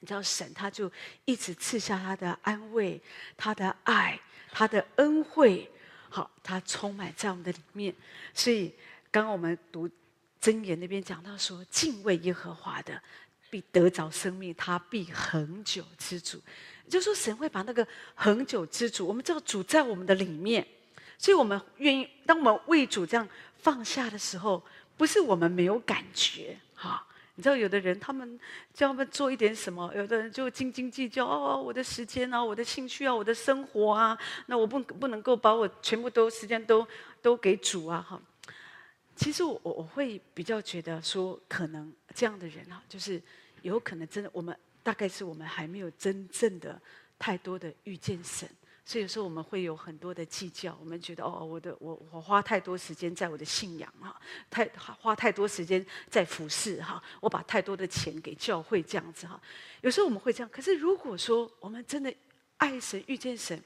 [0.00, 0.90] 你知道神他就
[1.24, 3.00] 一直赐下他的安慰、
[3.36, 5.70] 他的爱、他的恩惠，
[6.08, 7.94] 好，他充满在我们的里面。
[8.34, 8.74] 所以
[9.10, 9.88] 刚刚我们读
[10.40, 13.02] 箴言那边讲到说，敬畏耶和华的。
[13.54, 16.40] 必得着生命，他必恒久之主。
[16.88, 17.86] 就是说，神会把那个
[18.16, 20.66] 恒久之主，我们知道主在我们的里面，
[21.16, 22.08] 所以我们愿意。
[22.26, 24.60] 当我们为主这样放下的时候，
[24.96, 27.06] 不是我们没有感觉哈。
[27.36, 28.36] 你知道，有的人他们
[28.72, 36.84] 叫他们做一点什么，有的人就斤斤计较哦，我的时间啊，我的兴趣啊，我的生活啊，那我不不能够把我全部都时间都
[37.22, 38.20] 都给主啊哈。
[39.14, 43.22] 其实我我会比较觉得说，可能这样的人啊，就是。
[43.64, 46.80] 有可能真的，我们大概是我们还没有真正的
[47.18, 48.48] 太多的遇见神，
[48.84, 50.76] 所以有时候我们会有很多的计较。
[50.78, 54.14] 我们觉得哦，我的我我花太多时间在我的信仰哈，
[54.50, 59.40] 太花太多时间在服侍哈，我把太多的钱给教会这样子哈。
[59.80, 62.14] 有时候我们会这样，可是如果说我们真的
[62.58, 63.60] 爱神、遇见神。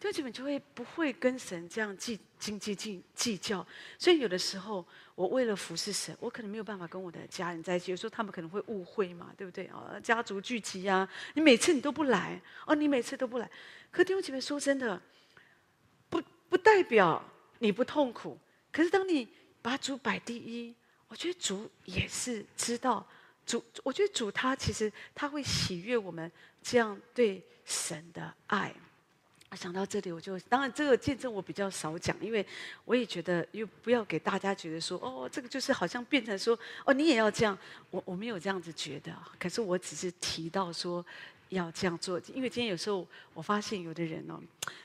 [0.00, 3.66] 就基本就会不会跟神这样计斤斤计计较，
[3.98, 4.82] 所以有的时候
[5.20, 7.90] 我为了服侍神，我可能没有办法跟我的家人在一起。
[7.90, 10.00] 有时候他们可能会误会嘛，对不对啊？
[10.02, 13.50] 家族聚集啊，你每次你都不来哦，你每次都不来。
[13.90, 14.98] 可弟兄姐妹说真的，
[16.08, 17.22] 不不代表
[17.58, 18.38] 你不痛苦。
[18.72, 19.28] 可是当你
[19.60, 20.74] 把主摆第一，
[21.06, 23.06] 我觉得主也是知道
[23.44, 23.62] 主。
[23.82, 28.74] 我觉得主他其实他会喜悦我们这样对神的爱。
[29.56, 32.46] 想到这里，我就当然这个见证我比较少讲，因为
[32.84, 37.58] 我也觉得又不要给大家觉得说哦，这个就是好像变成说哦，你也要这样，
[37.90, 41.04] 我我没有这样子觉得，可是我只是提到说
[41.48, 44.40] 要这样做，因为今天有时候我发现有的人哦，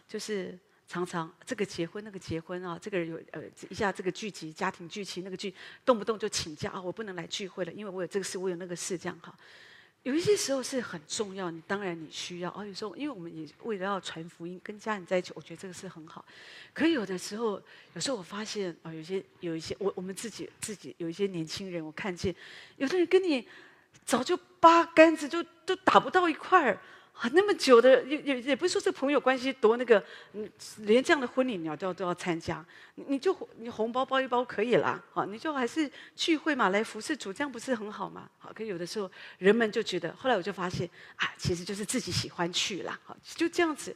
[0.10, 5.54] 就是常常这个结婚那个结婚啊，这个人有呃一下这个聚集家庭聚集那个聚，
[5.86, 9.32] 动不动就请假啊，我不能来聚会了，因为我有这个事，我有那个事，这样哈。
[10.06, 12.50] 有一些时候是很重要，你当然你需要。
[12.52, 16.24] 而，有时候因为我们也为了要传福音，跟家人在一起，我觉得这个是很好。
[16.76, 17.60] 可有的时候，
[17.96, 22.34] 有时候我发现啊，有些有一些我我们自己自己有一些年轻人，我看见
[22.78, 23.48] 有的人跟你
[24.06, 26.80] 早就八竿子就都打不到一块儿。
[27.18, 30.50] 啊，那么久的也也也不是说这朋友关系多那个，嗯，
[30.80, 32.64] 连这样的婚礼你要都要都要参加，
[32.96, 38.30] 你就你红包包一包可以啦，好，你就还是聚会嘛，来服侍主，这样不是很好吗？
[38.38, 43.96] 好，可有的时候人们就觉得，后来我就发现啊，其实就是自己喜欢去啦，好，就这样子。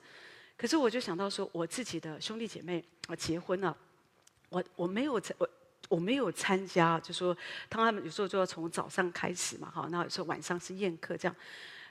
[0.57, 3.75] 可是我就想到说，我自己的兄弟姐妹啊结婚了，
[4.47, 5.49] 我我没有我
[5.89, 7.35] 我没有参加，就说
[7.69, 11.35] 他们有时候就要从早上开始嘛，好，那有时候晚上是宴客这样。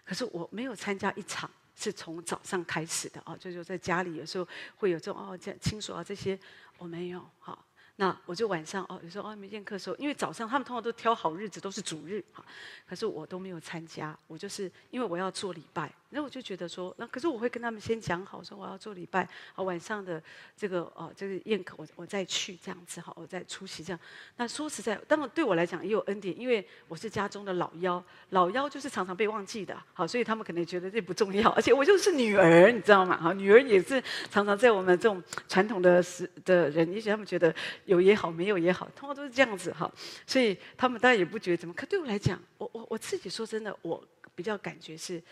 [0.09, 6.38] 可是我没有参加一场是从早上开始的啊，就是在家里有时候会有这种哦，这亲属啊这些
[6.79, 7.62] 我没有好。
[8.00, 12.44] 那我就晚上哦，有时候哦没见课的时候，因为早上他们通常都挑好日子，都是主日哈。
[12.88, 20.22] 可是我都没有参加，我就是因为我要做礼拜，那我就觉得说，那可是我会跟他们先讲好，说我要做礼拜，好晚上的
[20.56, 23.98] 这个哦这个宴客我我再去这样子哈，我再出席这样。
[24.37, 33.20] 那说实在，当然对我来讲也有恩典，因为我是家中的老幺，老幺就是常常被忘记的，好，所以他们可能觉得这不重要，而且我就是女儿，你知道吗？
[33.20, 37.52] 哈，女儿也是常常在我们这种传统的时的人，也许他们觉得。
[37.88, 39.90] 有也好，没有也好，通常都是这样子哈，
[40.27, 41.72] 所以他们当然也不觉得怎么。
[41.72, 45.22] 可对我来讲，我我我自己说真的，我比较感觉是，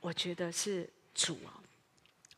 [0.00, 1.56] 我觉得是主啊，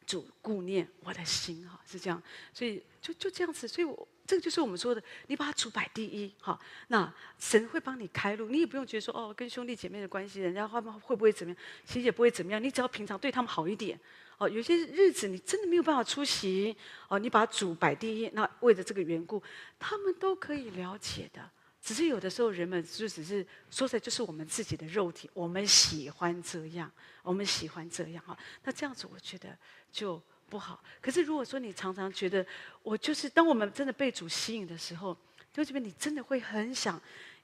[0.07, 2.23] 主顾念我的心哈，是这样，
[2.55, 13.99] 所以就就这样子，所以我这个就是我们说的，你把主摆第一哈，那神会帮你开路，你也不用觉得说哦，跟兄弟姐妹的关系，人家会会不会怎么样，其实也不会怎么样，你只要平常对他们好一点。
[14.39, 16.77] 哦，有些日子你真的没有办法出席，
[17.09, 19.43] 哦，你把主摆第一，那为了这个缘故，
[19.79, 21.41] 他们都可以了解的。
[21.81, 26.91] 只是有的时候人们就只是说出来，就是我们自己的肉体，我们喜欢这样，
[27.23, 28.37] 我们喜欢这样哈。
[28.65, 29.57] 那这样子我觉得
[29.91, 30.21] 就
[30.51, 30.83] 不好。
[31.01, 32.45] 可是如果说你常常觉得
[32.83, 35.17] 我就是，当我们真的被主吸引的时候，
[35.53, 37.01] 就这边你真的会很想，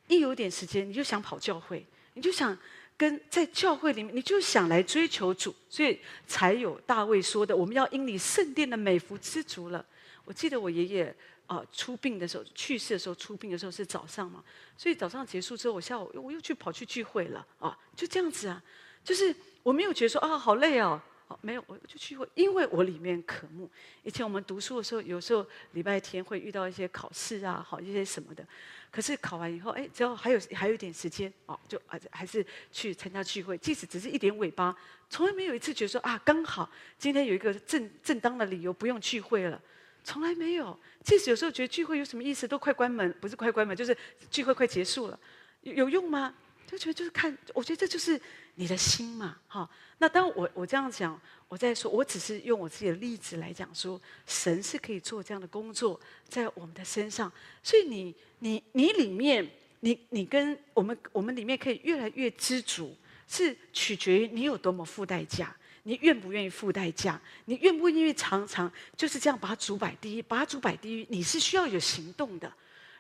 [0.09, 2.59] 一有点时间你就想跑教会，你就想。
[3.03, 9.85] 跟在教会里面，你就想来追求主，所以才有大卫说的：“我们要因你圣殿的美福知足了。”
[10.25, 11.13] 我记得我爷爷
[11.49, 14.45] 啊、出殡的时候，去世的时候出殡的时候是早上嘛，
[14.77, 18.63] 所以早上结束之后，我下午我又去跑去聚会了啊，就这样子啊，
[19.03, 19.35] 就是
[19.65, 21.03] 我没有觉得说啊好累哦。
[21.41, 23.69] 没有，我就去过，因为我里面渴慕。
[24.03, 28.47] 以前我们读书的时候，有时候礼拜天会遇到一些考试啊，好一些什么的。
[28.93, 34.77] 可是考完以后，哎，只要还有还有一点时间，哦，就还还是去参加聚会，即使只是一点尾巴，
[35.09, 39.59] 从来没有一次觉得说啊，刚好今天有一个正正当的理由不用聚会了，
[40.05, 40.79] 从来没有。
[41.03, 43.97] 即使有时候觉得聚会有什么意思，都快关门，不是快关门，就是
[44.31, 45.19] 聚会快结束了，
[45.63, 46.35] 有有用吗？
[46.67, 48.21] 就觉得就是看，我觉得这就是
[48.55, 49.69] 你的心嘛，哈。
[49.99, 51.21] 那当我我这样讲，
[51.53, 57.31] 我在说，我只是用我自己的例子来讲说，神是可以做这样的工作在我们的身上。
[57.63, 59.47] 所以你你你里面，
[59.81, 62.97] 你你跟我们我们里面可以越来越知足，
[63.29, 72.51] 是取决于你有多么付代价，你愿不愿意付代价，你愿不愿意常常就是这样把主摆第一，把主摆第一，你是需要有行动的。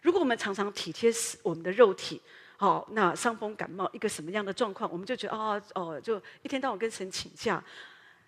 [0.02, 1.10] 如果我们常常体贴
[1.42, 2.20] 我们的肉体。
[2.58, 7.60] 好，那伤风感冒一个什么样的状况，我们就觉得哦哦，就一天到晚跟神请假，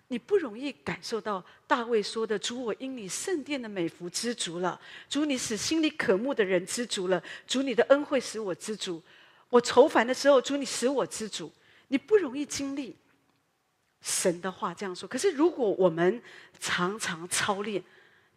[0.07, 4.79] 你不容易感受到大卫说的：“主，我因你圣殿的美福知足了；
[5.09, 9.01] 主，你使心里渴慕的人知足了；主，你的恩惠使我知足。
[9.49, 11.51] 我愁烦的时候，主，你使我知足。”
[11.89, 12.95] 你不容易经历
[14.01, 15.07] 神的话这样说。
[15.07, 16.21] 可是如果我们
[16.59, 17.83] 常常操练，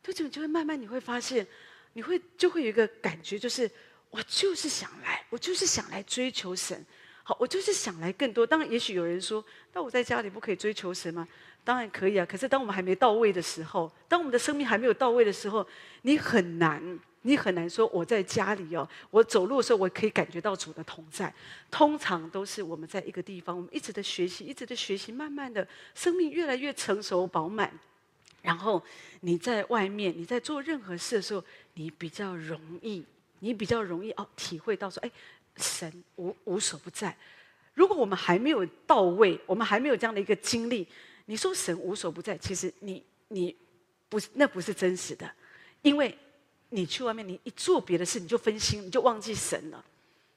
[0.02, 1.46] 就就就会慢慢你会发现，
[1.94, 3.70] 你会就会有一个感觉，就是。
[4.10, 6.82] 我就是想来，我就是想来追求神。
[7.28, 8.46] 好，我就是想来更多。
[8.46, 11.28] 当然，也许有人说，那我在家里不可以追求神吗？
[11.62, 12.24] 当然可以啊。
[12.24, 15.66] 可是，当我们还没到位的时候，当我们的生命还没有到位的时候，
[16.00, 21.30] 你很难，你很难说我在家里哦，我走路的时候我可以感觉到主的同在。
[21.70, 27.70] 通常都是我们在一个地方，我们一直的学习，一直的学习，慢慢的生命越来越成熟饱满。
[28.40, 28.82] 然后
[29.20, 33.04] 你在外面，你在做任何事的时候，你比较容易。
[33.40, 35.10] 你比较容易哦，体会到说，哎，
[35.58, 37.16] 神无无所不在。
[37.74, 40.86] 如果我们还没有到位，我们还没有这样的一个经历，
[41.26, 43.54] 你说神无所不在，其实你你
[44.08, 45.30] 不是那不是真实的，
[45.82, 46.16] 因为
[46.70, 49.84] 你去外面，你一做别的事，你就分心，你就忘记神了。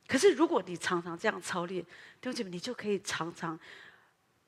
[0.07, 3.59] 可是如果你常常这样操练，弟兄姐妹，你就可以常常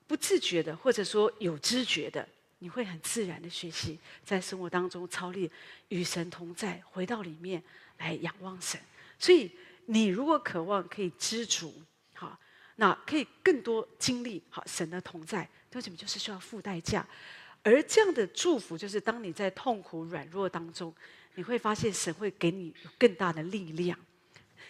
[0.08, 2.28] 不自觉的，或者说有知觉的，
[2.60, 5.50] 你会很自然的学习，在生活当中操练
[5.88, 7.62] 与神同在，回到里面。
[8.00, 8.78] 来仰望神，
[9.20, 9.50] 所以
[9.86, 11.74] 你如果渴望可以知足，
[12.14, 12.40] 好，
[12.76, 17.06] 那可以更多经历好神的同在，为什么就是需要付代价？
[17.64, 20.94] 而这样的祝福，就是当你在痛苦软弱当中，
[21.36, 23.98] 你会发现神会给你更大的力量。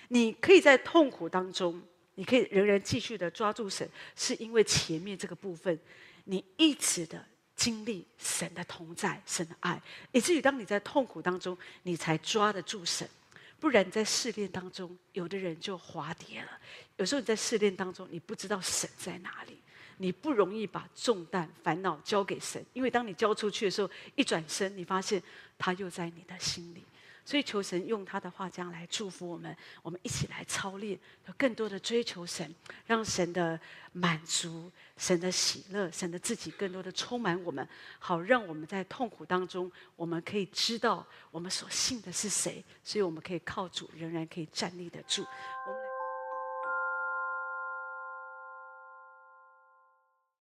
[0.09, 1.81] 你可以在痛苦当中，
[2.15, 5.79] 你可以仍然继续的抓住神，是因为前面这个部分，
[6.25, 7.25] 你一直的。
[7.55, 9.79] 经历神的同在，神的爱，
[10.11, 13.07] 以至于当你在痛苦当中，你才抓得住神。
[13.63, 16.49] 不然在试炼当中，有的人就滑跌了。
[16.97, 19.57] 有时候你在试炼当中，你不知道神在哪里，
[19.99, 25.23] 你不容易把重担、烦恼交给神，因为当你交出去的时候，一转身，你发现
[25.57, 26.83] 他又在你的心里。
[27.25, 32.53] 所以求神用他的话这样来祝福我们，我们一起来操练，有更多的追求神，
[32.85, 33.59] 让神的
[33.93, 37.67] 满足、神的喜乐、神的自己更多的充满我们，
[37.99, 45.25] 好让我们在痛苦当中，我们可以知道我们所信的是谁，所以我们可以靠主仍然可以站立得住。